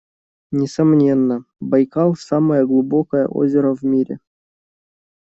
[0.51, 4.19] Несомненно, Байкал- самое глубокое озеро в мире.